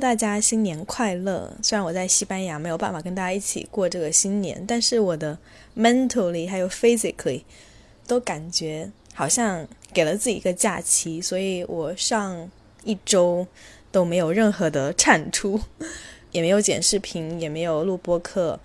[0.00, 1.52] 大家新年快乐！
[1.62, 5.38] 虽然我在西班牙没有办法跟大家一起过这个新年，但是我的
[5.76, 7.42] mentally 还有 physically
[8.06, 12.50] 都感觉好像给了自己一个假期，所以我上
[12.82, 13.46] 一周
[13.92, 15.60] 都没有任何的产出，
[16.32, 18.58] 也没有剪视频，也没有录播课，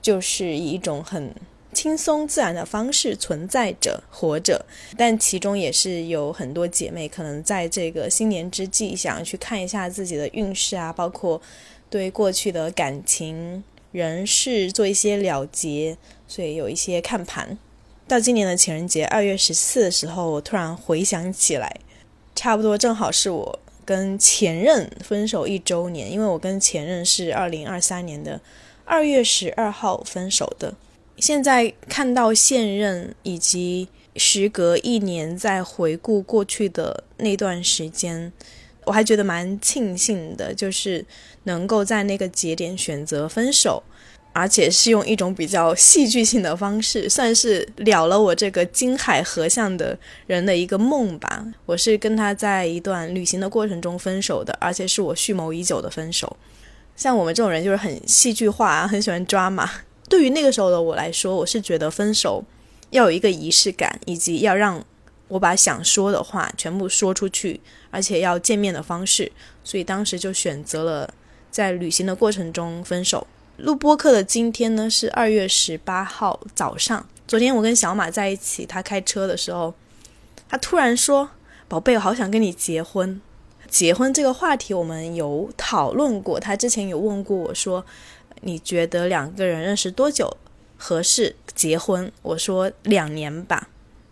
[0.00, 1.34] 就是以一种很。
[1.74, 4.64] 轻松自然的方式存在着、活着，
[4.96, 11.42] 但其中也是有很多姐妹可能在这个新年之际，想要去看一下自己的运势啊，包括
[11.90, 15.96] 对过去的感情、人事做一些了结，
[16.28, 17.58] 所以有一些看盘。
[18.06, 21.80] 到今年的情人节二月十四的时候，我突然回想起来，
[22.34, 28.40] 差不多正好是我跟前任分手一周年，因为我跟前任是二零二三年的
[28.84, 30.74] 二月十二号分手的。
[31.18, 38.32] 现在看到现任，以及时隔一年再回顾过去的那段时间，
[38.84, 41.04] 我还觉得蛮庆幸的，就是
[41.44, 43.82] 能够在那个节点选择分手，
[44.32, 51.46] 而且是用一种比较戏剧性的方式，算是了了我这个金海河向的人的一个梦吧。
[51.64, 56.36] 我是跟他在一段旅行的过程中分手的，而且是我蓄谋已久的分手。
[56.96, 59.70] 像我们这种人就是很戏剧化，很喜欢抓马。
[60.08, 62.44] 对于那个时候的我来说，我是觉得分手
[62.90, 64.84] 要有一个仪式感，以及要让
[65.28, 69.32] 我把想说的话全部说出去，而且要见面的方式，
[69.64, 71.12] 所以当时就选择了
[71.50, 73.26] 在旅行的过程中分手。
[73.56, 79.72] 录播课的今天呢是二月十八号早上，昨天我跟小马在一起，他开车的时候，
[80.48, 81.30] 他突然说
[81.66, 83.20] ：“宝贝，我好想跟你结婚。”
[83.70, 87.84] 结婚这个话题我们有讨论过，他之前有问过我说。
[88.46, 90.36] 你觉得两个人认识多久
[90.76, 92.12] 合适结婚？
[92.20, 93.70] 我说两年吧。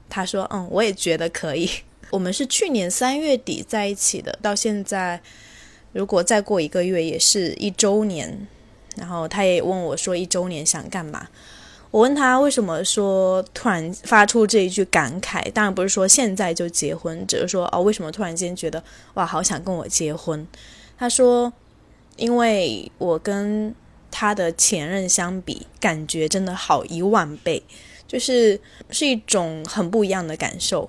[0.09, 1.69] 他说嗯，我也觉得可以。
[2.11, 5.21] 我们是去年三月底在一起的，到现在
[5.93, 8.47] 如果再过一个月也是一周年。
[8.97, 11.29] 然后他也问我说一周年想干嘛？
[11.91, 15.51] 我问他为什么说突然发出这一句感慨？
[15.53, 18.83] 当然不是说现在就结婚，只是说哦，为什么突然间觉得
[19.15, 20.47] 哇，好想跟我结婚？
[20.99, 21.53] 他说
[22.17, 23.75] 因为我跟。
[24.13, 27.61] 他的前任相比，感觉真的好一万倍，
[28.07, 30.89] 就是是一种很不一样的感受。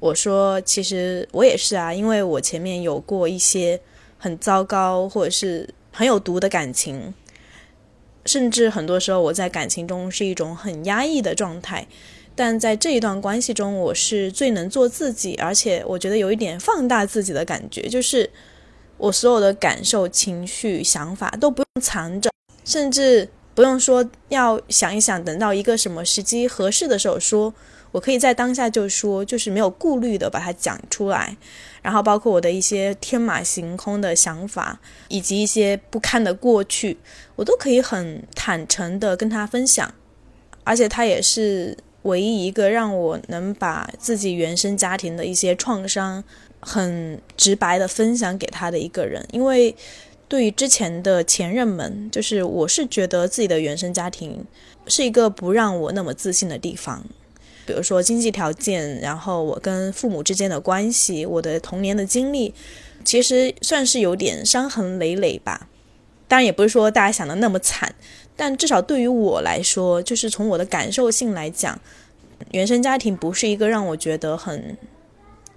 [0.00, 3.78] 我说，其实我也是啊，因为我前面有过一些
[4.18, 7.14] 很糟糕或者是很有毒的感情，
[8.24, 11.86] 甚至很多时候我在感情中是一种很压抑的状态，
[12.34, 18.30] 但在这一段关系中，我是最能做自己，而且我觉得有一点放大自己的感觉，就是。
[19.02, 22.30] 我所有的感受、情绪、想法都不用藏着，
[22.64, 27.52] 甚至不用说要想一想，等到一个什么时机合适的时候说，
[27.90, 31.36] 我可以在当下就说，就是没有顾虑的把它讲出来。
[31.82, 36.96] 然后包括我的一些天马行空的想法，以及一些不堪的过去，
[37.34, 39.92] 我都可以很坦诚的跟他分享。
[40.62, 46.22] 而且他也是唯一一个让我能把自己原生家庭的一些创伤。
[46.62, 49.74] 很直白的分享给他的一个人，因为
[50.28, 54.46] 对于之前的前任们，就是我是觉得自己的原生家庭
[54.86, 57.04] 是一个不让我那么自信的地方，
[57.66, 62.54] 比如说经济条件，然后我跟父母之间的关系，我的童年的经历，
[63.04, 65.68] 其实算是有点伤痕累累吧。
[66.28, 67.94] 当然也不是说大家想的那么惨，
[68.36, 71.78] 但至少对于我来说，就是从我的感受性来讲，
[72.52, 74.78] 原生家庭不是一个让我觉得很。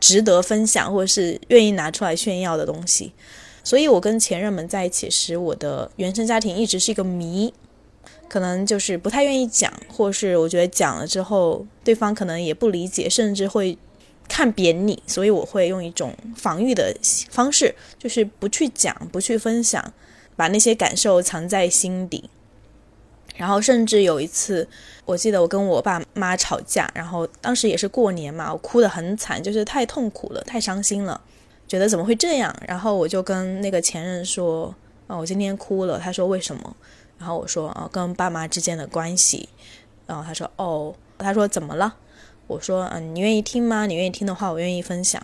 [0.05, 3.11] 值得分享或者是愿意拿出来炫耀的东西，
[3.63, 7.51] 所以我跟前任们在一起时，我的原生家庭一直是一个谜，
[8.29, 13.75] 可能就是不太愿意讲，或是我觉得讲了之后，对方可能也不理解，甚至会
[14.27, 16.95] 看扁你，所以我会用一种防御的
[17.31, 19.91] 方式，就是不去讲，不去分享，
[20.35, 22.29] 把那些感受藏在心底。
[23.35, 24.67] 然后甚至有一次，
[25.05, 31.19] 我记得我跟我爸妈吵架，然后当时也是过年嘛，我哭得很惨，就是太痛苦了，太伤心了，
[31.67, 32.55] 觉得怎么会这样？
[32.67, 34.73] 然后我就跟那个前任说
[35.07, 36.75] ：“啊，我今天哭了。”他说：“为什么？”
[37.19, 39.49] 然后我说：“啊，跟爸妈之间的关系。”
[40.07, 41.95] 然后他说：“哦。”他说：“怎么了？”
[42.47, 43.85] 我说：“嗯，你愿意听吗？
[43.85, 45.21] 你愿意听的话，我愿意分享。”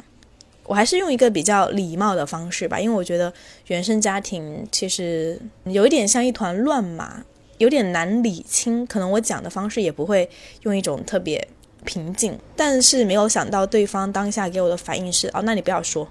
[0.64, 3.34] 我还是用一个比较礼貌的方式吧，因为我觉得
[3.68, 7.24] 原生家庭其实有一点像一团乱麻。
[7.62, 10.28] 有点难理清，可能我讲的方式也不会
[10.64, 11.48] 用一种特别
[11.86, 16.08] 平静，但是没有想到对方当下给我的反应是哦，那你不要说。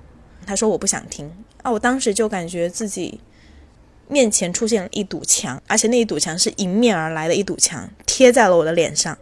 [0.46, 1.28] 他说我不想听
[1.64, 3.20] 啊，我当时就感觉自己
[4.06, 9.18] 面前出现了一堵墙，而且那一堵墙是迎面而来的一堵墙，贴在了我的脸上。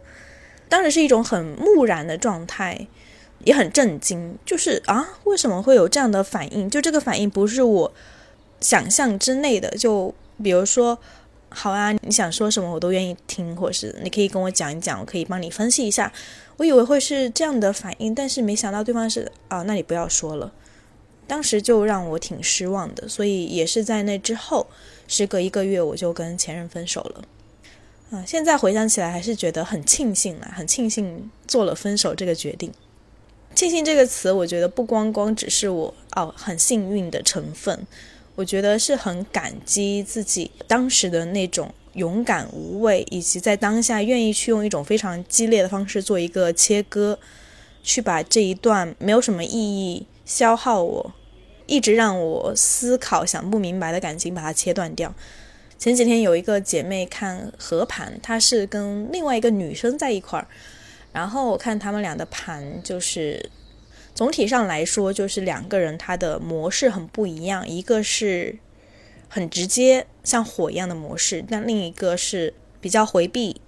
[0.69, 2.87] 当时是一种很木然的状态，
[3.43, 6.69] 也很震惊，就是啊，为什么会有这样的反应？
[6.69, 7.91] 就这个反应不是我
[8.61, 9.69] 想象之内的。
[9.71, 10.97] 就比如说，
[11.49, 16.11] 好啊，你想说什么我都愿意听，或是你可以跟我讲一讲，我可以帮你分析一下。
[16.57, 20.51] 我以为会是这样的反应，但是没想到对方是啊，那你不要说了。
[21.25, 24.67] 当时就让我挺失望的，所以也是在那之后，
[25.07, 27.23] 时隔一个月，我就跟前任分手了。
[28.11, 32.71] 啊，现在回想起来还是觉得很庆幸啊，很庆幸做了分手这个决定。
[33.53, 37.85] 庆幸这个词，我觉得不光光只是我哦很幸运的成分，
[38.39, 47.19] 我觉得是很感激自己当时的那种勇敢无畏，以及在当下愿意去用一种非常激烈的方式做一个切割，
[47.83, 51.13] 去把这一段没有什么意义、消耗我、
[51.65, 55.13] 一直让我思考、想不明白的感情把它切断掉。
[55.77, 60.47] 前几天有一个姐妹看合盘，她是跟另外一个女生在一块儿，
[61.11, 63.49] 然后我看他们俩的盘，就是
[64.19, 68.57] 总体上来说，就是两个人他的模式很不一样，一个是
[69.29, 73.61] 很直接像火一样的模式，但另一个是比较回避，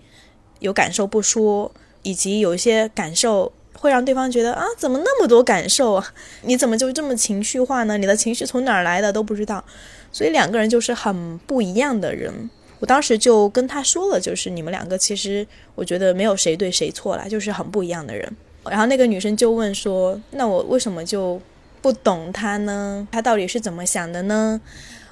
[0.59, 1.71] 有感受不说，
[2.03, 6.13] 以及有一些感受会让对方觉得啊，怎么那么多感受啊？
[6.41, 7.97] 你怎么就这么情绪化呢？
[7.97, 9.63] 你的情绪从哪儿来的都不知道。
[10.11, 12.49] 所以两个人就是很不一样的人，
[12.79, 18.35] 我当时就跟他说了，就是你们两个其实我觉得没有谁对谁错啦，就是很不一样的人。
[18.65, 21.41] 然后那个女生就问说：“那我为什么就
[21.81, 23.07] 不懂他呢？
[23.11, 24.61] 他到底是怎么想的呢？”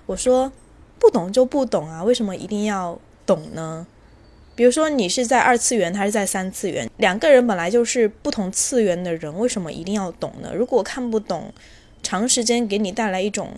[0.06, 0.52] 我说
[1.00, 3.88] ：“不懂就不懂啊，为什么一定要懂呢？
[4.56, 10.52] 比如说你是在二次元，他是在三次元，两个人本来就是不同次元的人，为什么一定要懂呢？
[10.54, 11.54] 如果看不懂，
[12.04, 13.54] 长时间给你带来一种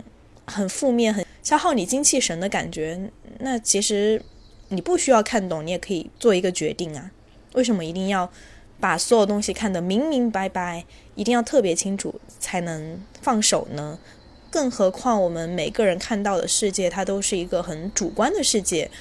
[0.45, 1.25] 很负面、很……
[1.41, 3.09] 消耗你精气神的感觉，
[3.39, 4.21] 那其实
[4.69, 7.09] 你不需要看懂，你也可以做一个决定啊。
[7.53, 8.31] 为什么一定要
[8.81, 10.83] 把所有东西看得明明白白，
[11.15, 13.97] 一定要特别清楚才能放手呢？
[14.49, 18.91] 更何况我们每个人看到的世界，它都是一个很主观的世界。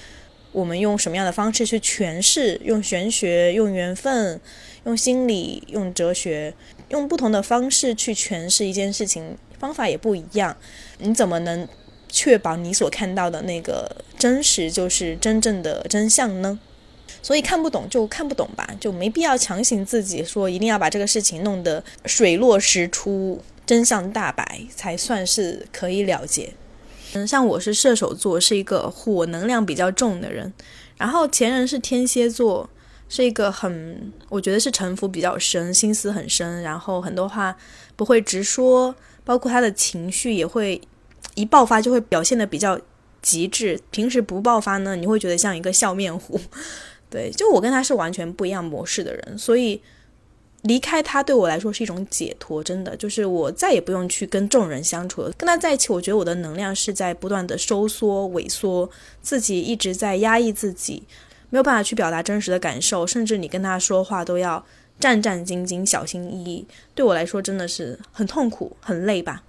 [0.52, 2.60] 我们用什么样的方式去诠释？
[2.62, 4.40] 用玄学，用缘分，
[4.84, 6.54] 用心理，用哲学，
[6.90, 10.56] 用不同的方式去诠释一件事情，方法也不一样。
[10.98, 11.66] 你怎么能？
[12.12, 13.88] 确保你所看到的那个
[14.18, 16.58] 真实就是真正的真相呢？
[17.22, 26.52] 所以看不懂就看不懂吧，就没必要强行自己说一定要把这个事情弄得水落石出、真相大白才算是可以了结。
[27.14, 30.52] 嗯，像我是射手座，是一个火能量比较重的人，
[30.96, 32.68] 然后前任是天蝎座，
[33.08, 37.56] 是一个很我觉得是城府比较深、心思很深，然后很多话
[37.96, 38.94] 不会直说，
[39.24, 40.80] 包括他的情绪也会。
[41.34, 42.78] 一爆发就会表现的比较
[43.22, 46.38] 极致，平时不爆发呢，你会觉得像一个笑面虎。
[47.10, 49.82] 对，就我跟他是完全不一样模式的人，所以
[50.62, 55.32] 离开他对我来说是一种解脱，真的就是我再也不用去跟众人相处了。
[55.32, 58.88] 跟他在一起，我觉得我的能量是在不断的收缩、萎缩，
[59.20, 61.02] 自己一直在压抑自己，
[61.48, 64.64] 没有办法去表达真实的感受，甚至你跟他说话都要
[65.00, 66.66] 战战兢兢、小心翼翼。
[66.94, 69.42] 对我来说真的是很痛苦、很累吧。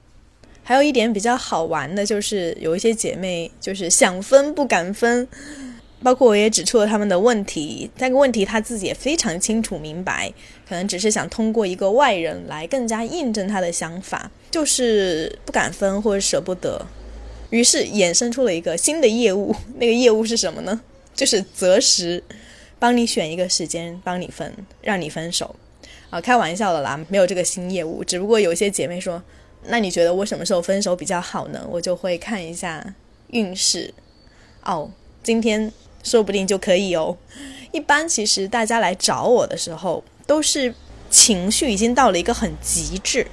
[0.63, 5.27] 还有一点比较好玩的，就是有一些姐妹就是想分不敢分，
[6.03, 7.89] 包括我也指出了他们的问题。
[7.97, 10.31] 那个问题她自己也非常清楚明白，
[10.67, 16.85] 可能只是想通过一个外人来更加印证她的想法，就是不敢分或者舍不得。
[17.49, 20.81] 于是衍生出了一个新的业务，那个业务是什么呢？
[21.13, 22.23] 就是择时，
[22.79, 25.55] 帮你选一个时间，帮你分，让你分手。
[26.09, 29.21] 啊，开玩笑的啦，没有这个新业务，只不过有一些姐妹说。
[29.67, 31.63] 那你觉得我什么时候分手比较好呢？
[31.69, 32.95] 我就会看一下
[33.27, 33.93] 运势，
[34.63, 34.89] 哦，
[35.21, 35.71] 今天
[36.03, 37.17] 说不定就可以哦。
[37.71, 40.73] 一般其实大家来找我的时候，都是
[41.09, 43.27] 情绪已经到了一个很极致，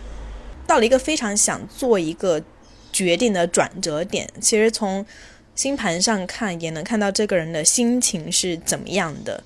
[0.67, 2.43] 到了一个非常想做一个
[2.93, 4.29] 决定的转折点。
[4.41, 5.05] 其实从
[5.55, 9.43] 星盘上看，也能看到这个人的心情是怎么样的。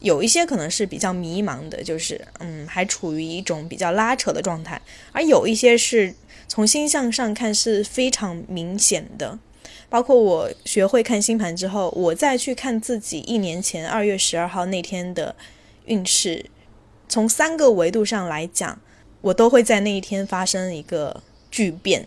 [0.00, 4.80] 有一些可能是比较迷茫的，就是嗯，还处于一种比较拉扯的状态，
[5.12, 6.14] 而有一些是。
[6.46, 9.38] 从星象上看是非常明显的，
[9.88, 15.34] 包括我学会看星盘之后，我再去看自己一年前二月十二号那天的
[15.86, 16.46] 运势，
[17.08, 18.80] 从三个维度上来讲，
[19.20, 22.06] 我都会在那一天发生一个巨变。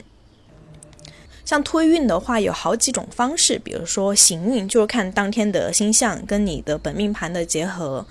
[1.45, 8.05] 像推运的话，有好几种方式，比如说行运，就是看当天的星象跟你的本命盘的结合，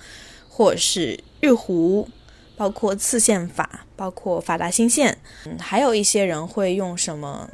[0.49, 2.07] 或者是日胡。
[2.55, 7.47] 包括次线法，包括法达星线，嗯，还有一些人会用什么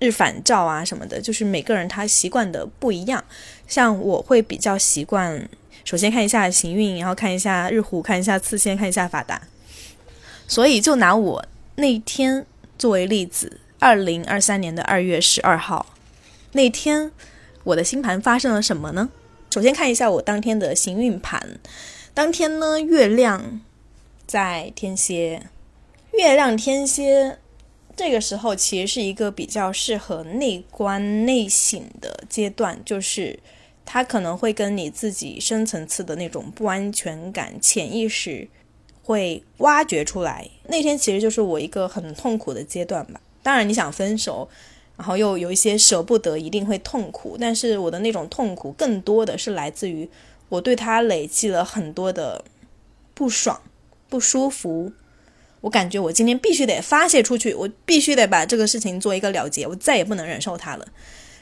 [0.00, 3.22] 日反照啊什么的，就是每个人他习惯的不一样。
[3.68, 5.48] 像我会比较习惯，
[5.84, 9.40] 首先看一下行运，然后看一下日虎，看一下次线，看一下法达。
[10.48, 11.44] 所以就拿我
[11.76, 12.44] 那天
[12.76, 15.86] 作为例子，二零二三年的二月十二号
[16.52, 17.12] 那天，
[17.62, 19.10] 我的星盘发生了什么呢？
[19.50, 21.60] 首先看一下我当天的行运盘。
[22.12, 23.60] 当天呢，月亮
[24.26, 25.42] 在天蝎，
[26.12, 27.38] 月亮天蝎
[28.00, 33.38] 这个时候其实是一个比较适合内观内省的阶段，就是
[33.84, 38.48] 它可能会跟你自己深层次的那种不安全感、潜意识
[39.02, 40.48] 会挖掘出来。
[40.68, 43.20] 那天其实就是我一个很痛苦的阶段吧。
[43.42, 44.48] 当然，你想分手，
[44.96, 47.36] 然后又有一些舍不得，一定会痛苦。
[47.38, 50.08] 但是我的那种痛苦，更多的是来自于
[50.48, 52.42] 我对他累积了很多的
[53.12, 53.60] 不爽、
[54.08, 54.90] 不舒服。
[55.60, 60.86] 我感觉我今天必须得发泄出去，我必须得把这个事情做一个了结，我再也不能忍受他了。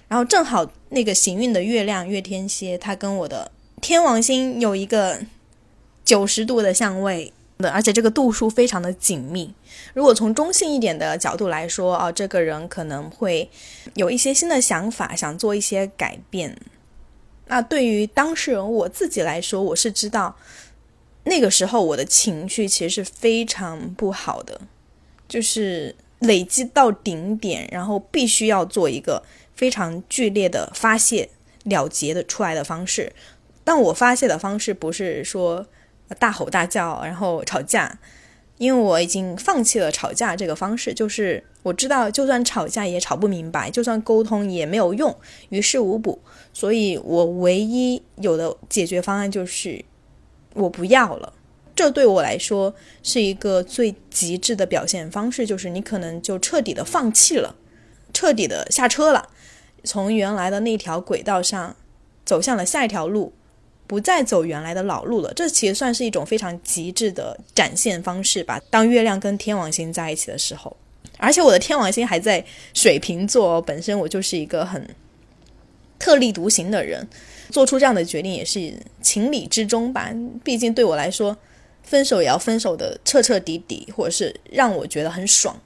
[0.08, 5.20] 然后正好那个行运的月亮月天蝎，它跟我的天王星有一个
[6.04, 7.32] 九十度的相位。
[7.58, 9.52] 的，而且这个度数非常的紧密。
[9.92, 13.50] 如果从中性一点的角度来说，哦，这个人可能会
[13.94, 16.56] 有一些新的想法，想做一些改变。
[17.48, 20.36] 那对于当事人我自己来说，我是知道
[21.28, 24.60] 那个时候我的情绪其实是非常不好的，
[25.28, 29.22] 就是累积到顶点，然后必须要做一个
[29.54, 31.28] 非常剧烈的发泄
[31.64, 33.12] 了结的出来的方式。
[33.62, 35.66] 但我发泄的方式不是说。
[36.18, 37.98] 大吼大叫，然后吵架，
[38.56, 40.94] 因为我已经放弃了吵架这个方式。
[40.94, 45.14] 就是我知道，就算吵架也吵不明白，就算沟通也没有用，
[45.50, 46.18] 于事无补。
[46.54, 49.84] 所以我唯一有的解决方案就是
[50.58, 51.32] 我不要了。
[51.74, 57.54] 这对我来说是一个最极致的表现方式，就是你可能就彻底的放弃了，
[58.12, 59.28] 彻底的下车了，
[59.84, 61.76] 从原来的那条轨道上
[62.24, 63.32] 走向了下一条路。
[63.86, 68.60] 不再走原来的老路了，这其实算是一种非常极致的展现方式吧。
[68.68, 70.76] 当月亮跟天王星在一起的时候，
[71.16, 74.86] 而且我的天王星还在水瓶座，本身我就是一个很
[75.98, 77.08] 特立独行的人，
[77.50, 80.12] 做出这样的决定也是情理之中吧。
[80.44, 81.36] 毕竟对我来说，
[81.82, 85.58] 分手也要分手的彻彻底底，或者是让我觉得很爽。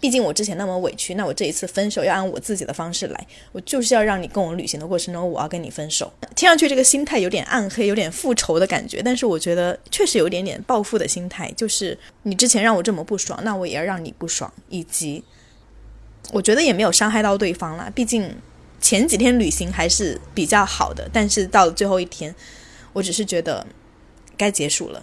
[0.00, 6.12] 毕竟我之前那么委屈，那我这一次分手要按我自己的方式来，我就是要让你跟我旅行的过程中，我要跟你分手。
[6.36, 15.24] 听上去这个心态有点暗黑，有点复仇的感觉，但是我觉得确实有点点报复的心态，就是你之前让我这么不爽，那我也要让你不爽，以及
[16.32, 17.90] 我觉得也没有伤害到对方啦。
[17.94, 18.30] 毕竟
[18.84, 22.34] 前几天旅行还是比较好的，但是到了最后一天，
[22.92, 23.66] 我只是觉得
[24.36, 25.02] 该结束了，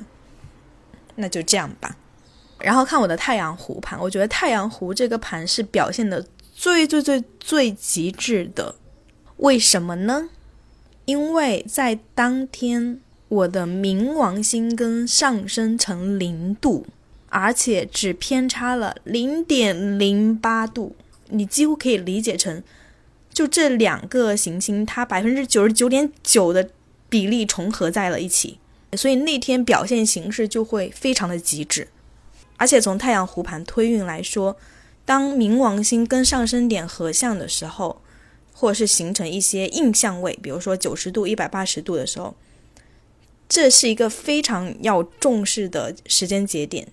[1.15, 1.97] 那就这样吧。
[2.59, 6.23] 然后看我的太阳湖盘，我觉得太阳湖这个盘是表现的
[6.53, 8.75] 最最最最极致的。
[9.38, 10.29] 为什么呢？
[11.05, 16.85] 因为在当天，我的冥王星跟上升成零度，
[17.29, 20.95] 而且只偏差了零点零八度。
[21.29, 22.61] 你几乎可以理解成，
[23.41, 26.69] 就这两个行星，它百分之九十九点九的
[27.10, 28.60] 比例重合在了一起，
[28.93, 31.88] 所以那天表现形式就会非常的极致。
[32.57, 34.55] 而且从太阳湖盘推运来说，
[35.05, 38.03] 当冥王星跟上升点合相的时候，
[38.53, 42.36] 或者是形成一些硬相位，比如说九十度、一百八十度的时候，
[43.50, 46.88] 这是一个非常要重视的时间节点。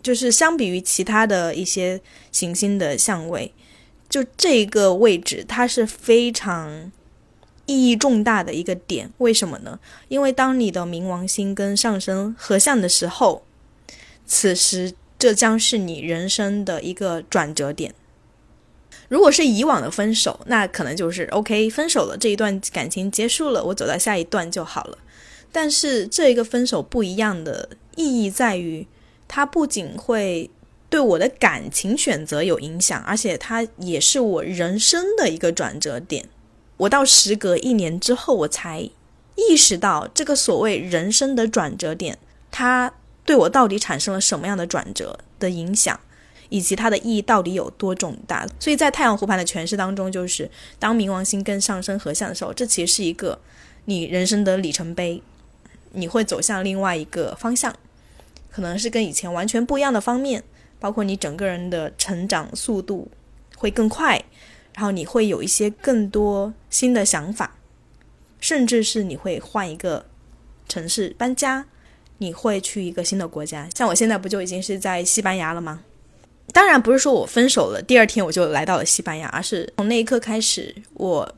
[0.00, 3.52] 就是相比于其他的一些行星的相位，
[4.10, 6.92] 就这个位置它是非常
[7.64, 9.10] 意义重大的一个点。
[9.16, 9.80] 为什么呢？
[10.08, 13.42] 因为当你的冥王星跟上升合相的时候，
[14.26, 14.92] 此时。
[15.20, 17.94] 这将是你人生的一个转折点。
[19.10, 24.96] 如果是以往的分手，那可能就是 OK，分手了，这一段感情结束了，我走到下一段就好了。
[25.52, 28.86] 但是这一个分手不一样的意义在于，
[29.28, 30.48] 它不仅会
[30.90, 36.28] 对我的感情选择有影响，而且它也是我人生的一个转折点。
[36.76, 38.90] 我到时隔一年之后，我才
[39.36, 42.18] 意识到这个所谓人生的转折点，
[42.50, 42.92] 它。
[43.22, 46.00] 对我到底产生了什么样的转折的影响，
[46.48, 48.44] 以及它的意义到底有多重大？
[48.58, 53.38] 所以在太阳湖盘的诠释当中，就是当冥王星跟上升合相的时候，这其实是一个
[53.84, 55.22] 你人生的里程碑，
[55.92, 57.72] 你会走向另外一个方向，
[58.50, 60.42] 可能是跟以前完全不一样的方面，
[60.80, 63.08] 包括你整个人的成长速度
[63.56, 64.20] 会更快，
[64.74, 67.56] 然后你会有一些更多新的想法，
[68.40, 70.06] 甚至是你会换一个
[70.68, 71.66] 城市搬家。
[72.22, 75.80] 你会去一个新的国家，像我现在不就已经是在西班牙了吗？
[76.52, 81.34] 当然不是说我分手了，第二天我就来到了西班牙，而是从那一刻开始，我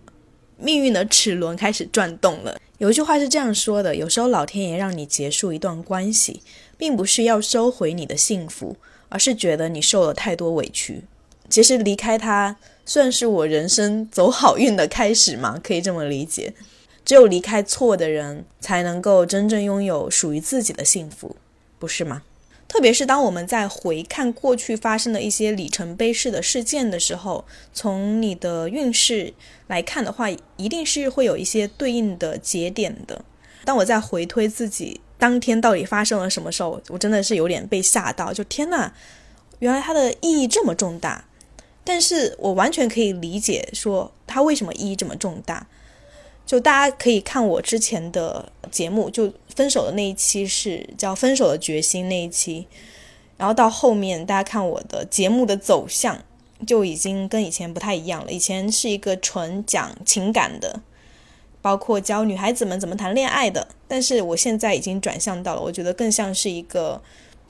[0.57, 2.59] 命运的齿轮开始转动了。
[2.79, 6.43] 有一句话是这样说的：有时候老天爷让你结束一段关系，
[6.77, 8.77] 并不是要收回你的幸福，
[9.13, 11.05] 而是觉得你受了太多委屈。
[11.51, 16.55] 其实离开他算是我人生走好运的开始嘛， 可以这么理解。
[17.05, 21.37] 只有离开错的人，才能够真正拥有属于自己的幸福，
[21.79, 22.23] 不是吗？
[22.69, 29.35] 特别是当我们在回看过去发生的一些里程碑式的事件的时候，从你的运势
[29.67, 33.23] 来看的话，一定是会有一些对应的节点的。
[33.65, 38.91] 当我在回推自己当天到底发生了什么时候，我真的是有点被吓到，就天呐，
[39.61, 41.25] 原来它的意义这么重大。
[41.85, 45.65] 但是我完全可以理解，说它为什么意义这么重大。
[46.45, 52.67] 就大家可以看我之前的节目，就分手的那一期是叫《分手的决心》那一期，
[53.37, 56.21] 然后到后面大家看我的节目的走向
[56.67, 58.33] 就已经跟以前不太一样了。
[58.33, 60.81] 以前是一个纯讲情感的，
[61.63, 67.01] 包括教女孩子们怎么谈恋爱的，但是我现在已经转向到了，我觉得更像是一个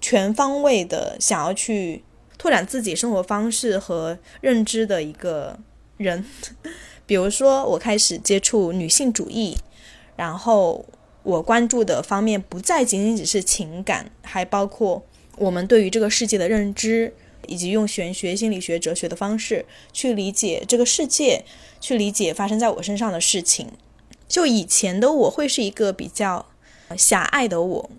[0.01, 2.05] 全方位的想要去
[2.37, 5.59] 拓展自己生活方式和认知的一个
[5.97, 6.25] 人。
[7.07, 9.57] 比如说，我开始接触女性主义，
[10.15, 10.85] 然后
[11.23, 15.03] 我关注的方面不再仅仅只是情感，还包括
[15.37, 17.13] 我们对于这个世界的认知，
[17.49, 21.45] 以及用玄学、心理学、哲学的方式去理解这个世界，
[21.81, 23.69] 去理解发生在我身上的事情。
[24.33, 26.47] 就以前的我会是一个比较
[26.97, 27.91] 狭隘的我，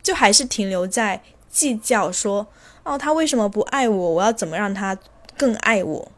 [0.00, 1.20] 就还是停留在
[1.50, 2.46] 计较说，
[2.84, 4.10] 哦，他为什么不爱我？
[4.12, 4.96] 我要怎么让他
[5.36, 6.12] 更爱我？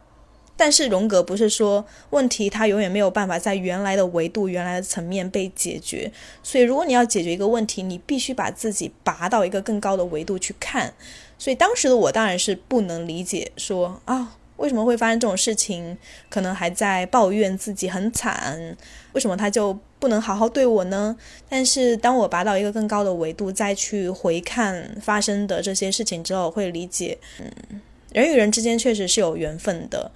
[0.54, 6.12] 但是荣格不是说问题，他永远没有办法在原来的维度、原来的层面被解决。
[6.42, 10.92] 所以，如果你要解决一个问题，你必须把自己拔到一个更高的维度去看。
[11.38, 15.94] 所以，当时的我当然是不能理解，说啊，为什么会发生这种事情？
[16.30, 18.74] 可能还在抱怨自己很惨，
[19.12, 21.14] 为什么他就不能好好对我呢？
[21.50, 27.82] 但是，当我拔到一个更高的维度，再去回看发生的这些事情之后，会理解，嗯，
[28.14, 30.10] 人与人之间确实是有缘分的。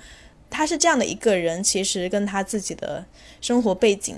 [0.49, 3.05] 他是这样的一个人，其实跟他自己的
[3.43, 4.17] 生活背景、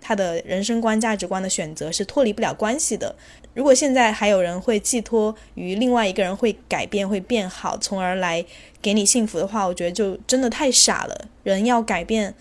[0.00, 3.16] 他的人生观、价值观的选择是脱离不了关系的。
[3.54, 8.44] 如果现在还有人会寄托于另外一个人会改变、会变好，从而来
[8.82, 11.28] 给你幸福的话，我觉得就真的太傻了。
[11.44, 12.34] 人要改变，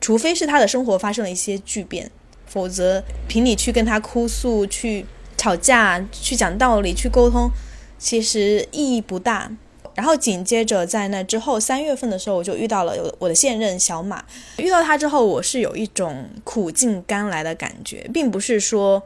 [0.00, 2.10] 除非是他的生活发生了一些巨变，
[2.46, 7.50] 否则凭你去跟他哭诉、去吵架、去讲道理、去沟通，
[7.98, 9.50] 其实意义不大。
[9.96, 14.24] 然后紧接着在那之后三月份的时候，我就遇到了我的现任小马。
[14.56, 19.02] 遇到他之后，我是有一种苦尽甘来的感觉，并不是说，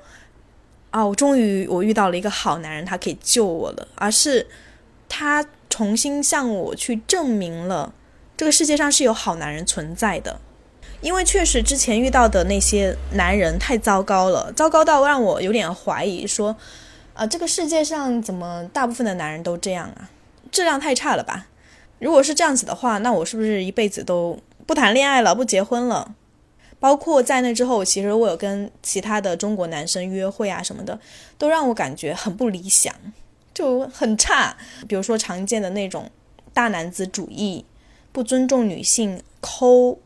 [0.95, 4.47] 啊，我终于我遇到了一个好男人，他可以救我了，而是
[5.09, 7.93] 他重新向我去证明了
[8.37, 10.41] 这个世界上是有好男人存在的。
[11.01, 16.55] 因为确实之前遇到的那些男人太糟糕了，糟糕到让我有点怀疑，说，
[17.13, 20.09] 啊，这个世界上怎么大部分的男人都这样啊？
[20.53, 21.49] 质量太差了吧？
[21.99, 26.15] 如果是这样子的话，那我是不是一辈子都不谈恋爱了，不结婚了？
[26.85, 31.01] 包括在那之后，其实我有跟其他的中国男生约会啊什么的，
[31.39, 32.95] 都让我感觉很不理想，
[33.55, 34.55] 就很差。
[34.87, 36.11] 比如说常见的那种
[36.53, 37.65] 大男子主义，
[38.13, 39.99] 不尊重女性，抠，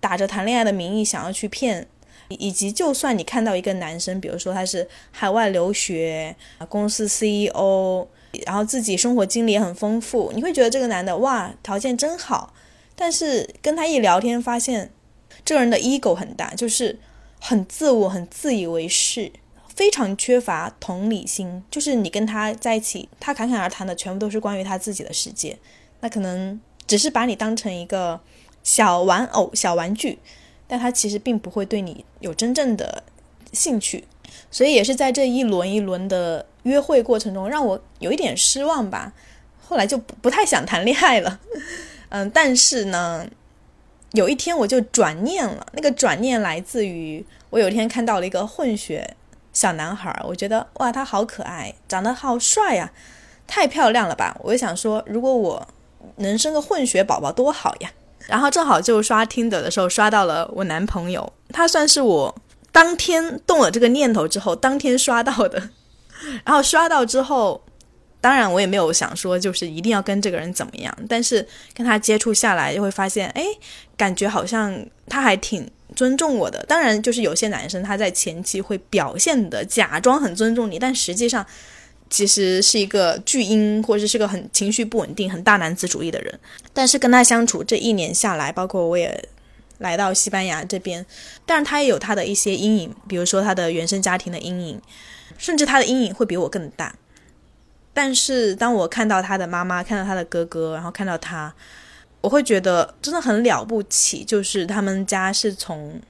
[0.00, 1.86] 打着谈恋爱的名义想要去骗，
[2.30, 6.34] 以及就算你看到一个男生，比如说他是海外留学，
[6.70, 8.08] 公司 CEO。
[8.46, 12.54] 然后自己生活经历也很丰富，你会觉得这个男的哇条件真好，
[12.96, 14.90] 但是跟他一聊天发现，
[15.44, 16.98] 这个人的 ego 很大，就是
[17.40, 19.32] 很自我、很自以为是，
[19.74, 21.62] 非常缺乏同理心。
[21.70, 25.58] 就是你跟他在一起，他侃侃而谈的全部都是关于他自己的世界，
[26.00, 28.20] 那可能只是把你当成一个
[28.62, 30.18] 小玩偶、小玩具，
[30.66, 33.02] 但他其实并不会对你有真正的
[33.52, 34.04] 兴趣。
[34.50, 39.12] 所以也是在这一轮一轮的约会过程中，让我有一点失望吧。
[39.60, 41.40] 后来就不不太想谈恋爱了。
[42.10, 43.26] 嗯，但是呢，
[44.12, 45.66] 有一天我就转念了。
[45.72, 49.16] 那个转念来自于我有一天看到了一个混血
[49.52, 52.92] 小男孩，我觉得哇，他好可爱，长得好帅呀，
[53.46, 54.36] 太漂亮了吧！
[54.42, 55.68] 我就想说，如果我
[56.16, 57.90] 能生个混血宝宝多好呀。
[58.28, 62.34] 然后正好就刷听的的时候刷到了我男朋友，他算是我。
[62.70, 65.68] 当天动了这个念头之后，当天刷到的，
[66.42, 67.62] 然后刷到之后，
[68.22, 73.44] 当然我也没有想说就是一定要跟这个人怎么样，但是跟他接触下来就会发现，哎，
[73.98, 74.74] 感觉好像
[75.08, 76.64] 他还挺尊重我的。
[76.66, 81.44] 当然，就是有些男生他在前期会表现的假装很尊重你，但实际上
[82.08, 86.40] 其实是一个巨婴，或者是个很情绪不稳定、很大男子主义的人。
[86.72, 89.28] 但是跟他相处这一年下来，包括我也。
[89.78, 91.04] 来到西班牙这边，
[91.44, 94.80] 但是他也有他的一些阴影，比如说他的原生家庭的阴影，
[95.36, 96.94] 甚至他的阴影会比我更大。
[97.94, 101.54] 但是当我看到他的妈妈，看到他的哥哥，然后看到他，
[102.22, 106.00] 我会觉得真的很了不起，就是他们家是从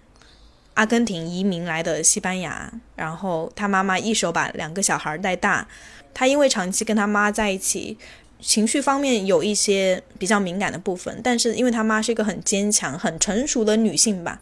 [0.74, 5.66] 阿根廷移民来的西班牙，然后他妈妈一手把两个小孩带大，
[6.14, 7.98] 他因为长期跟他妈在一起，
[8.40, 14.40] 情绪方面有一些比较敏感的部分，但是因为他妈是一个很坚强、很成熟的女性吧，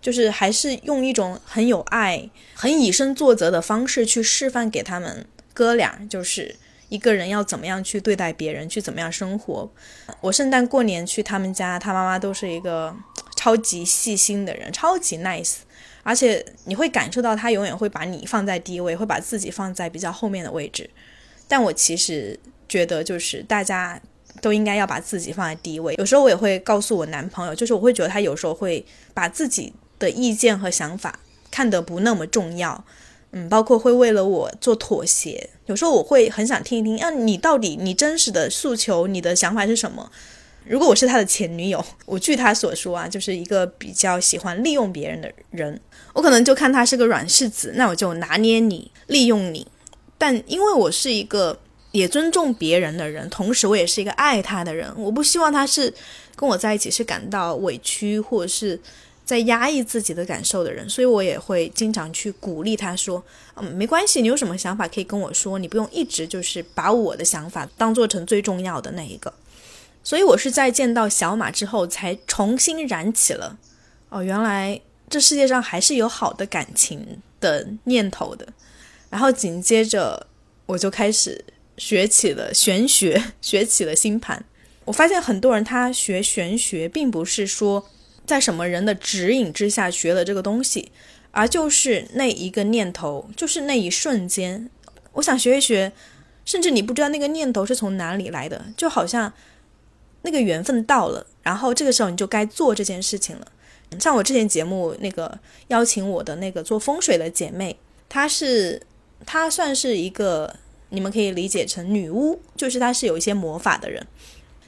[0.00, 6.56] 就是还是用一种很有爱、很以身作则的方式去示范给他们哥俩，就是。
[6.90, 9.70] 一个人要怎么样去对待别人，去怎么样生活？
[10.20, 12.94] 我圣诞过年去他们家，他妈妈都是一个
[13.34, 15.58] 超级细心的人，超级 nice，
[16.02, 20.90] 而且你会感受到他永远会把你放在第一位，会把自己放在比较后面的位置。
[21.48, 24.00] 但我其实觉得，就是大家
[24.42, 25.94] 都应该要把自己放在第一位。
[25.96, 31.18] 有时候我也会告诉我男朋友，就是我会觉得他有时候会把自己的意见和想法
[31.50, 32.84] 看得不那么重要。
[33.32, 40.10] 嗯，包括会为了我做妥协，有时候我会很想听一听，啊，你到底你真实的诉求，你的想法是什么？
[40.66, 45.80] 如果我是他的前女友，我据他所说啊，就是一个比较喜欢利用别人的人，
[46.12, 49.66] 我可能就看他是个软柿子，那我就拿捏你，利用你。
[50.18, 51.56] 但因为我是一个
[51.92, 55.94] 也尊重别人的人，同时我也是一个爱他的人，我不希望他是
[56.34, 58.80] 跟我在一起是感到委屈或者是。
[59.30, 63.22] 在压抑自己的感受的人，所以我也会经常去鼓励他说
[63.54, 69.32] ：“嗯，没关系，你有什么想法可以跟我说，你不用一直就是把我的想法当做成最重要的那一个。”
[70.02, 73.56] 所以，我是在见到小马之后，才重新燃起了
[74.08, 78.44] 哦，原来这世界上还是有好的感情的念头的。
[79.10, 80.26] 然后紧接着，
[80.66, 81.44] 我就开始
[81.76, 84.44] 学起了玄学， 学起了星盘。
[84.86, 87.88] 我发现很多人他学玄学，并不是说。
[88.30, 90.92] 在什么人的指引之下学了这个东西，
[91.32, 94.70] 而就是那一个念头，就是那一瞬间，
[95.14, 95.90] 我想学一学，
[96.44, 99.32] 甚至你不知道那个念头是从哪里来的，就好像
[100.22, 103.48] 那个缘分到了，然后这个时候你就该做这件事情了。
[103.98, 107.76] 像我之前节目那个邀请我的那个做风水的姐妹，
[108.08, 108.80] 她是
[109.26, 110.54] 她算是一个
[110.90, 114.06] 你们可以理解成女巫，就是她是有一些魔法的人。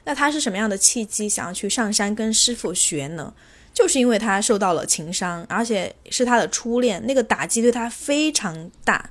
[0.03, 3.33] 那她是什么样的契机想要去上山跟师傅学呢？
[3.73, 9.09] 就是因为他受到了情伤，而且是他的初恋，那个打击对他非常大，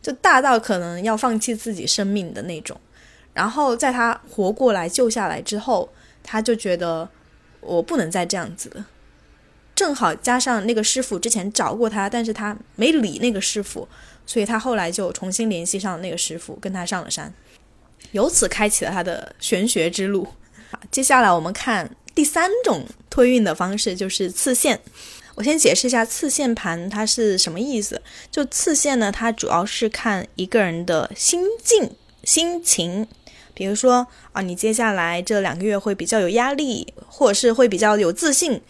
[0.00, 2.80] 就大到可能要放弃自己生命的那种。
[3.34, 7.08] 然后在他活过来救下来之后，他就觉得
[7.60, 8.86] 我不能再这样子了。
[9.74, 13.86] 正好加上那个师傅之前找过他，但是他没理那个师傅，
[14.26, 17.32] 所以他后来就重新联系上那个师傅，跟他上了山，
[18.12, 20.26] 由此开启了他的玄学之路。
[20.70, 21.94] 好，接下来我们看。
[22.14, 24.80] 第三种推运的方式就是次线。
[25.34, 28.02] 我先解释一下次线盘它是什么意思。
[28.30, 31.92] 就次线呢，它主要是看一个人的心境、
[32.24, 33.06] 心情。
[33.54, 38.60] 比如说啊，你接下来这两个月会比较有压力，或者是会比较有自信，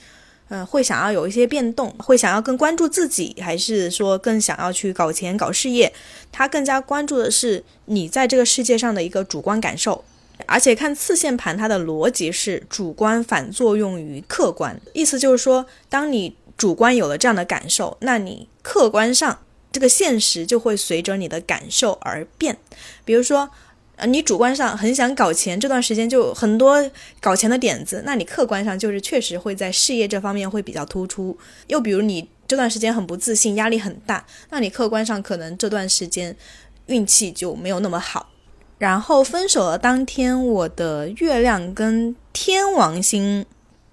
[0.49, 5.93] 嗯，会想要有一些变动，会想要更关注自己，还是说更想要去搞钱、搞事业？
[6.33, 10.05] 他更加关注的是你在这个世界上的一个主观感受。
[10.47, 19.39] 而且看次线盘，它的逻辑是主观反作用于客观，意思就是说，当你主观有了这样的感受，那你客观上
[19.71, 22.57] 这个现实就会随着你的感受而变。
[23.05, 23.51] 比如说，
[23.97, 31.37] 呃，你主观上很想搞钱，这段时间就很多搞钱的点子，那你客观上就是确实会在事业这方面会比较突出。
[31.67, 36.35] 又比如你这段时间很不自信，压力很大，那你客观上可能这段时间
[36.87, 38.31] 运气就没有那么好。
[38.79, 43.45] 然后分手的当天，我的月亮跟天王星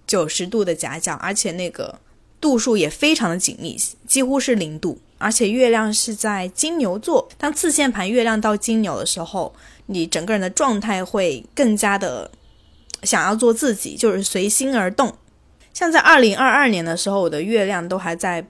[0.06, 2.00] 九十度的夹角，而且那个
[2.40, 3.76] 度数也非常的紧密，
[4.08, 5.00] 几乎是零度。
[5.18, 9.56] 而且月亮是在金牛座，当次线盘月亮到金牛的时候，
[9.88, 12.30] 你整个人的状态会更加的
[13.02, 15.16] 想要做自己，就是随心而动。
[15.74, 18.46] 像在二零二二年的时候，我的月亮都还在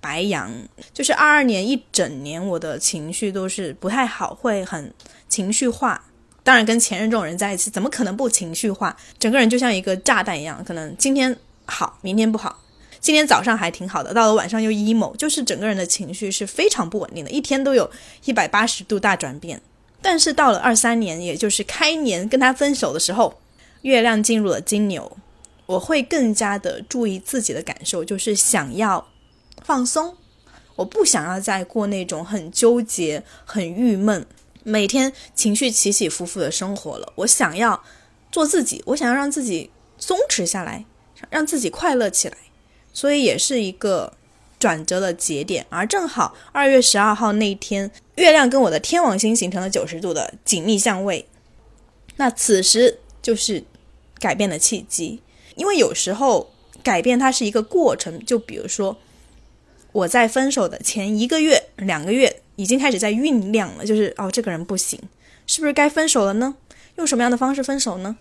[0.00, 0.52] 白羊，
[0.92, 4.92] 就是二二年一整年，我的情绪都是不太好，会很。
[5.30, 6.04] 情绪化，
[6.42, 8.94] 当然跟前任这种人在一起，怎么可能不情绪化？
[9.18, 12.60] 整个人就像一个炸弹一样，可能今天好，明天不好，
[13.00, 17.90] 今天早上还挺好的，到了晚上又 emo，就是整个人的情绪是非常不稳定的，一天都有
[18.24, 19.62] 一百八十度大转变。
[20.02, 23.38] 但是到了二三年，也就是开年跟他分手的时候，
[23.82, 25.16] 月亮进入了金牛，
[25.66, 29.06] 我会更加的注意自己的感受，就是想要
[29.62, 30.16] 放松，
[30.74, 34.26] 我不想要再过那种很纠结、很郁闷。
[34.62, 37.82] 每天情绪起起伏伏的生活了，我想要
[38.30, 40.84] 做自己，我想要让自己松弛下来，
[41.30, 42.36] 让自己快乐起来，
[42.92, 44.12] 所以也是一个
[44.58, 45.66] 转折的节点。
[45.68, 51.26] 而正好二月十二号那一天，月亮跟我的天王星形成了九十度的紧密相位，
[52.16, 53.64] 那此时就是
[54.18, 55.22] 改变的契机。
[55.56, 56.50] 因为有时候
[56.82, 58.96] 改变它是一个过程，就比如说
[59.92, 65.00] 我在分手的前一个月、两个月已经开始在酝酿了，就是哦，这个人不行，
[65.46, 66.54] 是不是该分手了呢？
[66.96, 68.18] 用什么样的方式分手呢？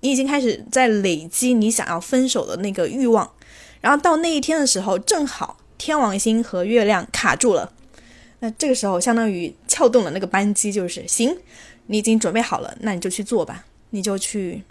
[0.00, 3.30] 你已经开始在累积你想要分手的那个欲望，
[3.82, 7.70] 然后到那一天的时候，正好天王星和月亮卡住了，
[8.40, 11.36] 那这个时候相当于撬动了那个扳机，就是行，
[11.88, 14.62] 你已经准备好了，那你就去做吧，你就去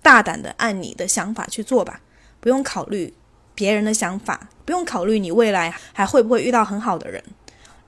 [0.00, 2.00] 大胆的按你的想法去做吧，
[2.40, 3.12] 不用考虑
[3.54, 7.22] 别人的想法，不用考虑你未来还会不会遇到很好的人，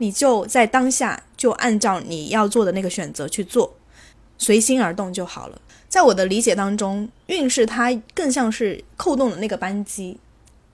[0.05, 3.75] 你就在当下就按照你要做的那个选择去做，
[4.37, 5.59] 随心而动就好了。
[5.89, 10.19] 在我的理解当中，运势它更像是扣动的那个扳机，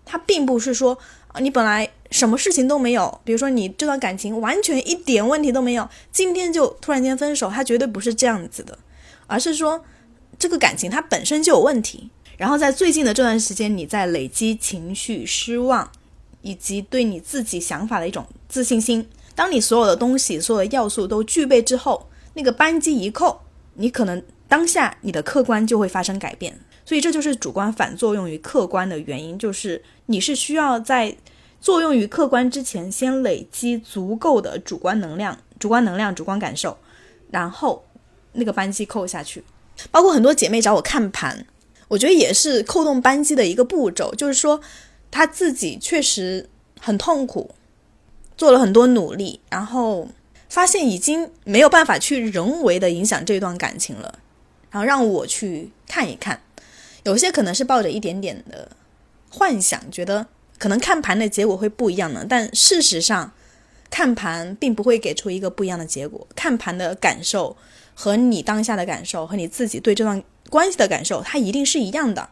[0.04, 0.98] 它并不是说，
[1.38, 8.76] 你本来什么事情都没有，比如说你这段感情完全一点问题都没有，今天就突然间分手，它绝对不是这样子的，
[9.28, 9.84] 而是说
[10.40, 15.88] 这个感情它本身就有问题，然后在最近的这段时间，你在累积情绪、失望，
[16.42, 19.06] 以及对你自己想法的一种自信心。
[19.40, 23.40] 当你所有的东西、所有的要素都具备之后，那个扳机一扣，
[23.76, 24.22] 你可能。
[24.46, 31.16] 当下你的客观就会发生改变，所以这就是主观反作用于客观的原因，就是你是需要在
[31.60, 36.76] 作用于客观之前，先累积足够的主观能量、主观能量、主观感受，
[37.30, 37.84] 然后
[38.32, 39.44] 那个扳机扣下去。
[39.92, 41.46] 包括很多姐妹找我看盘，
[41.86, 44.60] 我觉得也是扣动扳机的一个步骤，就是说
[45.12, 46.50] 她自己确实
[46.80, 47.54] 很痛苦，
[48.40, 50.08] 做了很多努力，然后
[50.48, 54.18] 发现已经没有办法去人为的影响这段感情了。
[54.70, 56.40] 然后让我去看一看，
[57.02, 58.74] 有些可能是抱着一点点的
[59.28, 60.26] 幻想，觉得
[60.56, 62.24] 可能看盘的结果会不一样呢。
[62.26, 63.30] 但事实上，
[63.90, 66.26] 看盘并不会给出一个不一样的结果。
[66.34, 67.54] 看盘的感受
[67.92, 72.30] 和你当下的感受，和你自己对这段关系的感受，它一定是一样的。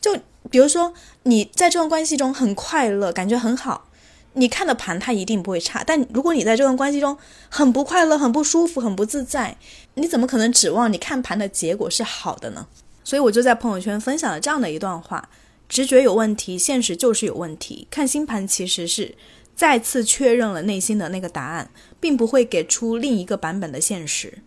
[0.00, 0.16] 就
[0.50, 0.94] 比如说，
[1.24, 3.89] 你在这段关系中很快乐，感觉很好。
[4.34, 5.82] 你看的盘，它一定不会差。
[5.84, 7.16] 但如果你在这段关系中
[7.48, 9.56] 很不快乐、很不舒服、很不自在，
[9.94, 12.66] 你怎么可能指望你看盘的结果是好的呢？
[13.02, 15.28] 所以我就在朋友圈分享了这样的一段话：
[15.68, 17.88] 直觉有问题，现实就是有问题。
[17.90, 19.16] 看星盘其实是
[19.56, 24.38] 再次确认了内心的那个答案，并不会给出另一个版本的现实。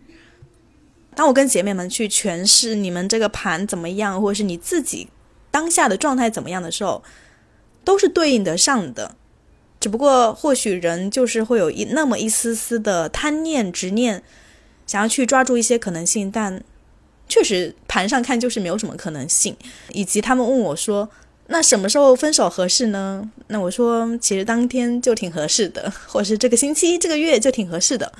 [1.14, 5.08] 当我跟姐妹们去诠释你们这个盘怎么样，或者是你自己
[5.50, 7.04] 当下的状态怎么样的时候，
[7.84, 9.14] 都是对应得上的。
[9.84, 14.22] 只不过，或许人就是会有一那么一丝丝的贪念、执念，
[14.86, 16.64] 想要去抓住一些可能性，但
[17.28, 19.54] 确实盘上看就是没有什么可能性。
[19.92, 21.10] 以及他们问我说
[21.48, 28.10] ：“那什么时候分手合适呢？”那我说：“其实当天就挺合适的，或者是这个星期、这个月就挺合适的。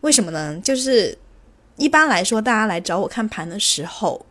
[0.00, 0.60] 为什么呢？
[0.60, 1.16] 就是
[1.76, 4.26] 一般来说，大家来找我看盘的时候，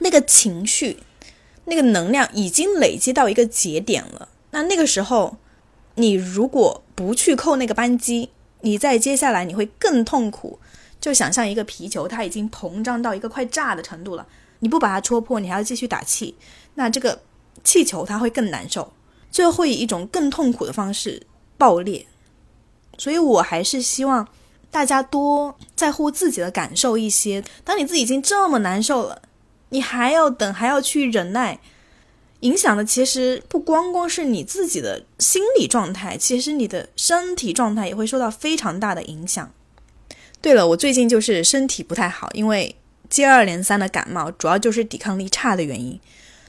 [0.00, 0.98] 那个情绪、
[1.64, 4.28] 那个能量已经累积到一个节点了。
[4.50, 5.38] 那那个时候。”
[5.98, 8.30] 你如果不去扣那个扳机，
[8.62, 10.58] 你在接下来你会更痛苦。
[11.00, 14.26] 就想象一个皮球，它已经膨胀到一个快炸的程度了，
[14.58, 16.34] 你不把它戳破，你还要继续打气，
[16.74, 17.20] 那这个
[17.62, 18.92] 气球它会更难受，
[19.30, 21.22] 最后会以一种更痛苦的方式
[21.56, 22.06] 爆裂。
[22.96, 24.26] 所以我还是希望
[24.72, 27.44] 大家多在乎自己的感受一些。
[27.62, 29.22] 当你自己已经这么难受了，
[29.68, 31.60] 你还要等，还要去忍耐。
[32.40, 39.52] 影响的其实不光光是你自己的心理状态，其实你的身体状态也会受到非常大的影响。
[40.40, 42.76] 对了，我最近就是身体不太好，因为
[43.10, 45.98] 接二连三的感冒，主要就是抵抗力差的原因，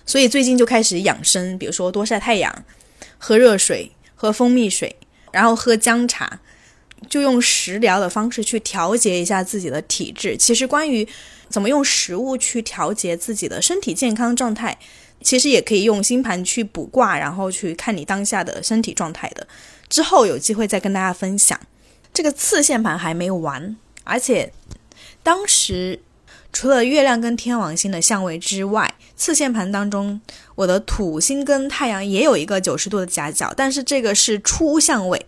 [0.05, 2.63] 所以最近就开始养生，比如说多晒太阳，
[3.17, 4.95] 喝热水，喝蜂蜜水，
[5.31, 6.39] 然后喝姜茶，
[7.09, 10.37] 就用食疗的方式去调节一下自己的体质。
[10.37, 11.07] 其实关于
[11.49, 14.77] 怎么用食物去调节自己的身体健康状态。
[15.21, 19.47] 其实也可以用星盘去卜卦，然后去看你当下的身体状态的。
[19.89, 21.59] 之后有机会再跟大家分享。
[22.13, 24.51] 这个次线盘还没完，而且
[25.21, 25.99] 当时
[26.51, 30.19] 除了月亮跟天王星的相位之外，次线盘当中
[30.55, 35.25] 我的土星跟太阳也有一个九十度的夹角，但是这个是初相位。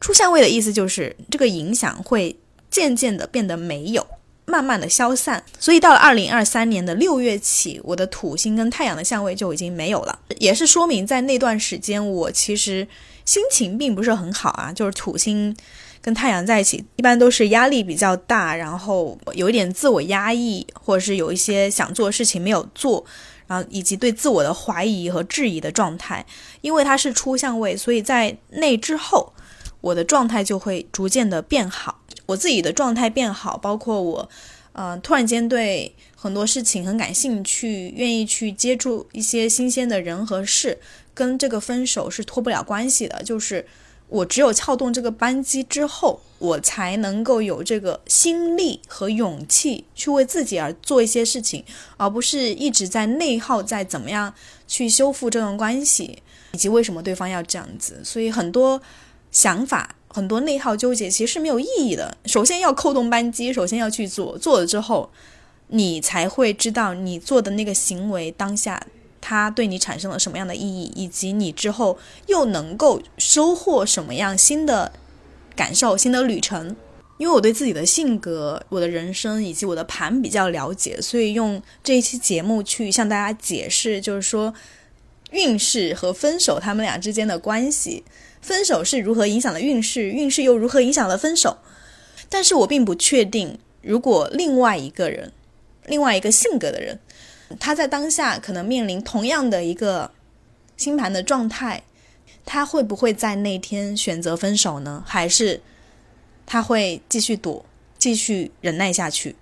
[0.00, 2.36] 初相位的意思就是这个影响会
[2.70, 4.06] 渐渐的变得没有。
[4.52, 12.86] 慢慢的消散，所以到了二零二三年的六月起，我的土星跟太阳的相位就已经没有了，也是说明在那段时间我其实
[13.24, 15.56] 心情并不是很好啊，就是土星
[16.02, 23.02] 跟太阳在一起，一般都是压力比较大，然后有一点自我压抑，或者是有一些想做的事情没有做，
[23.46, 26.26] 然后以及对自我的怀疑和质疑的状态，
[26.60, 29.32] 因为它是初相位，所以在那之后，
[29.80, 32.01] 我的状态就会逐渐的变好。
[32.32, 34.28] 我自己的状态变好，包括我，
[34.72, 40.78] 嗯，突然间对很多事情很感兴趣，愿意去接触一些新鲜的人和事，
[41.14, 43.22] 跟这个分手是脱不了关系的。
[43.22, 43.66] 就是
[44.08, 51.64] 我只有撬动这个扳机之后，我才能够有这个心力和勇气去为自己而做一些事情，
[51.98, 54.32] 而不是一直在内耗，在怎么样
[54.66, 58.00] 去修复这段关系，以及为什么对方要这样子。
[58.02, 58.80] 所以很多
[59.30, 62.16] 想法，很多内耗纠结，其实是没有意义的。
[62.26, 65.10] 首先要扣动扳机，首先要去做，做了之后。
[65.74, 68.86] 你才会知道你做的那个行为当下，
[69.22, 74.92] 它对你产生了什么样的意义，以及你之后又能够收获什么样新的
[75.56, 76.76] 感受、新的旅程。
[77.16, 84.52] 因为我对自己的性格、我的人生以及我的盘比较了解，所以用这一期节目去向大家解释，就是说
[85.30, 88.04] 运势和分手他们俩之间的关系，
[88.42, 91.56] 分手是如何影响了运势，运势又如何影响了分手。
[92.28, 95.32] 但是我并不确定，如果另外一个人。
[95.86, 97.00] 另外一个性格的人，
[97.58, 100.12] 他在当下可能面临同样的一个
[100.76, 101.82] 星盘的状态，
[102.46, 105.02] 他会不会在那天选择分手呢？
[105.04, 105.60] 还是
[106.46, 107.66] 他会继续躲，
[107.98, 109.34] 继续忍耐下去？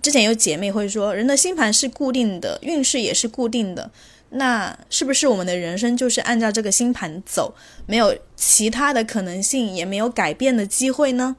[0.00, 3.90] 之前有姐妹会说，人的星盘是固定的，运势也是固定的，
[4.34, 7.54] 那是不是我们的人生就是按照这个星盘走，
[7.86, 11.36] 没有其他的可能性，也没有改变的机会呢？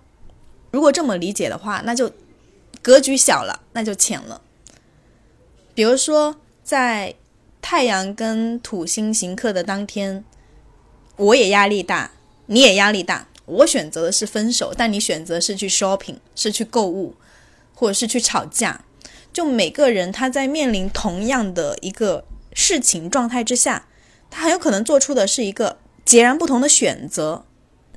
[0.71, 2.11] 如果这么理解的话，那就。
[2.81, 4.41] 格局小了，那就浅了。
[5.73, 7.15] 比如说，在
[7.59, 10.23] 太阳跟土星行克的当天，
[11.15, 12.11] 我也压力大，
[12.45, 13.27] 你也压力大。
[13.47, 17.15] 我选择的是分手，但你选择是去 shopping，是去购物，
[17.73, 18.85] 或者是去吵架。
[19.33, 22.23] 就每个人他在面临同样的一个
[22.55, 23.85] 事情状态之下，
[24.31, 27.45] 他很有可能做出的是一个截然不同的选择。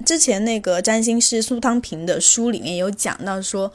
[0.05, 3.73] 之前那个占星师苏汤平的书里面有讲到说。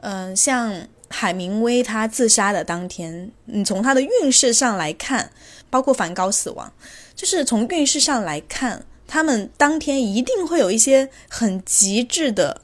[0.00, 5.32] 嗯，像海明威他自杀的当天，你从他的运势上来看，
[5.68, 6.72] 包括梵高死亡，
[7.16, 12.60] 就是从运势上来看，他们当天一定会有一些很极致的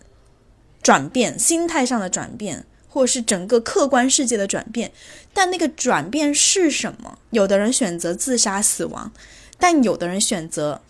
[0.83, 4.93] 转变，心态上的转变，或是整个客观世界的转变。
[5.33, 7.19] 但那个转变是什么？
[7.31, 9.11] 有的人选择自杀死亡，
[9.59, 10.83] 但有的人选择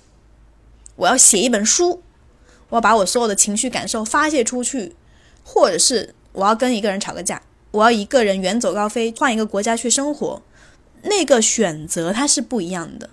[0.97, 2.03] 我要写一本书，
[2.71, 4.97] 我要把我所有的情绪感受发泄出去，
[5.45, 6.15] 或者是。
[6.35, 10.41] 我要跟一个人吵个架，我要一个人远走高飞，换一个国家去生活，
[11.03, 13.11] 那个选择它是不一样的。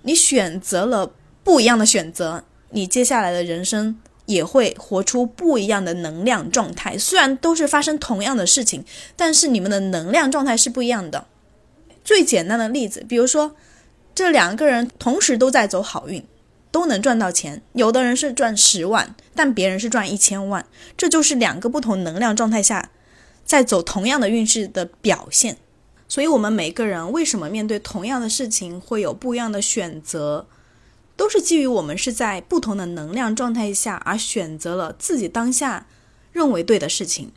[0.00, 1.12] 你选择了
[1.44, 6.96] 不一样的选择，你接下来的人生也会活出不一样的能量状态。
[6.96, 8.84] 虽然都是发生同样的事情，
[9.16, 11.26] 但是你们的能量状态是不一样的。
[12.04, 13.56] 最简单的例子，比如说
[14.14, 16.24] 这两个人同时都在走好运。
[16.70, 20.66] 都能赚到钱，有的人是赚十万，但别人是赚一千万，
[20.98, 22.90] 这就是两个不同能量状态下，
[23.42, 25.56] 在走同样的运势的表现。
[26.06, 30.46] 所以，我们每个人为什么面对同样的事情会有不一样的选择，
[31.18, 35.86] 都是基于我们是在不同的能量状态下而选择了自己当下
[36.32, 37.32] 认为对的事情。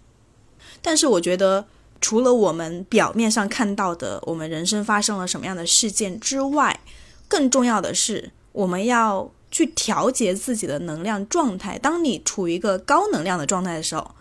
[0.82, 1.66] 但是，我觉得
[2.00, 6.80] 除了我们表面上看到的我们人生发生了什么样的事件之外，
[7.28, 8.32] 更重要的是。
[8.54, 11.80] 我们要去调节自己的能量状态。
[11.80, 14.14] 当你处于一个高能量的状态的时候，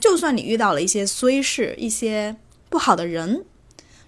[0.00, 2.34] 就算你遇到了一些衰事、一些
[2.68, 3.44] 不好的人，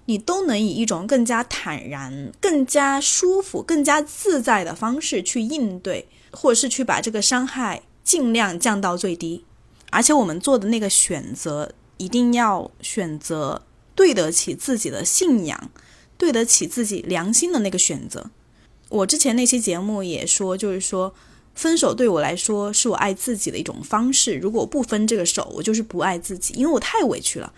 [0.06, 9.44] 你都能以一种更加坦然、更加舒服、更加自在的方式去应对，或者是去把这个伤害尽量降到最低。
[9.90, 13.62] 而且我们做的那个选择，一定要选择
[13.94, 15.70] 对得起自己的信仰、
[16.18, 18.30] 对得起自己良心的那个选择。
[18.90, 21.14] 我之前那期节目也说，就是说，
[21.54, 24.34] 分手对我来说是我爱自己的一种方式。
[24.34, 27.52] 如果不分这个手，我就是不爱自己，因为我太委屈了，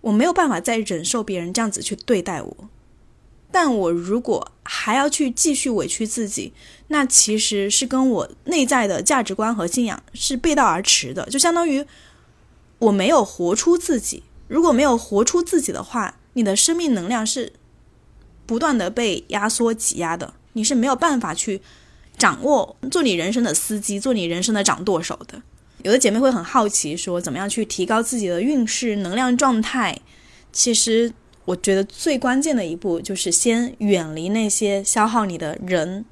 [0.00, 2.56] 我没有办法再忍受别人这样子去对待我。
[3.50, 6.52] 但我如果还要去继续委屈自己，
[6.88, 11.84] 那其实是跟我内在的价值观和信仰是背道而驰的，就相当于
[12.78, 14.22] 我没有活出自己。
[14.48, 17.52] 如果没有活出自己的话，你的生命能量是
[18.44, 20.34] 不断的被压缩挤压的。
[20.52, 21.60] 你是没有办法去
[22.16, 25.42] 掌握做你人生的司机，做你人生的掌舵手的。
[25.82, 29.98] 有的姐妹会很好奇，说怎么样去提高自己的运势、能量状态？
[30.52, 31.12] 其实
[31.44, 36.04] 我觉得最关键的一步就是先远离那些消耗你的人，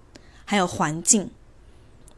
[0.45, 1.31] 还有环境。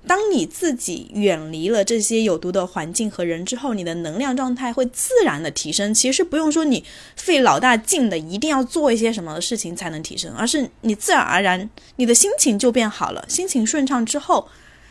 [0.07, 5.93] 当你自己远离了这些有毒的环境和人之后，你的能量状态会自然的提升。
[5.93, 6.83] 其实不用说你
[7.17, 13.25] 费老大劲的一定要做一些什么事情才能提升，而是你自然而然你的心情就变好了。
[13.29, 14.49] 心情顺畅之后，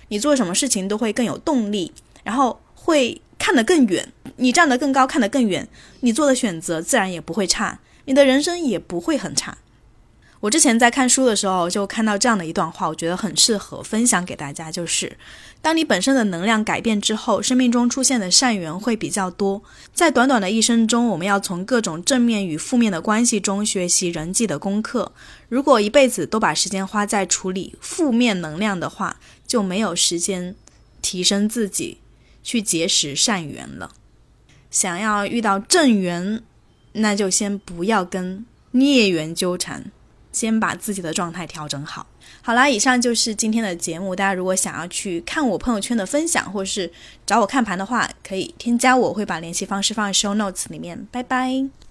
[0.09, 1.91] 你做什么事情都会更有动力，
[2.27, 5.65] 然后会看得更远，你站得更高，看得更远，
[6.01, 9.57] 你做的选择自然也不会差，你的人生也不会很差。
[10.41, 15.17] 我之前在看书的时候就看到这样的一段话，我觉得很适合分享给大家，就是
[15.61, 19.63] 当你本身的能量改变之后，生命中出现的善缘会比较多。
[19.93, 25.13] 在短短的一生中，我们要从各种正面与负面的关系中学习人际的功课。
[25.47, 29.15] 如果一辈子都把时间花在处理负面能量的话，
[29.47, 30.53] 就没有时间
[31.01, 31.97] 提升自己，
[32.47, 33.91] 去结识善缘了。
[34.71, 36.41] 想要遇到正缘，
[36.93, 39.91] 那就先不要跟孽缘纠缠。
[40.31, 42.05] 先把自己的状态调整好。
[42.41, 44.15] 好啦，以上就是今天的节目。
[44.15, 46.89] 大家如果想要去看我朋友圈的分享，或是
[47.25, 51.05] 找我看盘的话，可以添加我，会把联系方式放在 show notes 里面。
[51.11, 51.86] 拜拜。